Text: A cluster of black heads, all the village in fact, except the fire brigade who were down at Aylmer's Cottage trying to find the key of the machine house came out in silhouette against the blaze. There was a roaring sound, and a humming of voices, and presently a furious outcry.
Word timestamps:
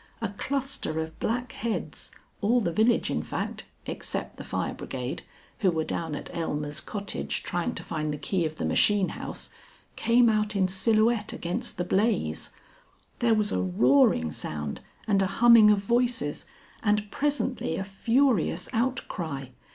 A 0.19 0.29
cluster 0.29 0.99
of 0.99 1.19
black 1.19 1.51
heads, 1.51 2.09
all 2.41 2.59
the 2.59 2.71
village 2.73 3.11
in 3.11 3.21
fact, 3.21 3.65
except 3.85 4.37
the 4.37 4.43
fire 4.43 4.73
brigade 4.73 5.21
who 5.59 5.69
were 5.69 5.83
down 5.83 6.15
at 6.15 6.33
Aylmer's 6.35 6.81
Cottage 6.81 7.43
trying 7.43 7.75
to 7.75 7.83
find 7.83 8.11
the 8.11 8.17
key 8.17 8.43
of 8.43 8.55
the 8.55 8.65
machine 8.65 9.09
house 9.09 9.51
came 9.95 10.27
out 10.27 10.55
in 10.55 10.67
silhouette 10.67 11.33
against 11.33 11.77
the 11.77 11.83
blaze. 11.83 12.49
There 13.19 13.35
was 13.35 13.51
a 13.51 13.61
roaring 13.61 14.31
sound, 14.31 14.81
and 15.07 15.21
a 15.21 15.27
humming 15.37 15.69
of 15.69 15.77
voices, 15.77 16.47
and 16.81 17.11
presently 17.11 17.75
a 17.77 17.83
furious 17.83 18.69
outcry. 18.73 19.49